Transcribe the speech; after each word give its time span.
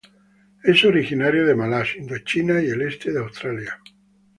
Es 0.63 0.83
originario 0.83 1.45
de 1.45 1.53
Malasia, 1.53 2.01
Indochina 2.01 2.59
y 2.59 2.69
el 2.69 2.81
este 2.81 3.11
de 3.11 3.19
Australia. 3.19 3.77